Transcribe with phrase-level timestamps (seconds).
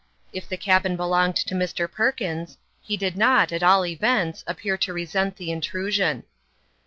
[0.33, 1.87] If the cabin belonged to Mr.
[1.87, 6.23] Perkins, he did not, at all events, appear to resent the intrusion.